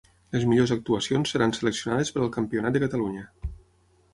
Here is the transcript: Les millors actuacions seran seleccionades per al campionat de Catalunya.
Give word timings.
Les 0.35 0.45
millors 0.51 0.71
actuacions 0.75 1.33
seran 1.35 1.53
seleccionades 1.57 2.13
per 2.17 2.23
al 2.25 2.33
campionat 2.39 2.79
de 2.79 2.83
Catalunya. 2.85 3.29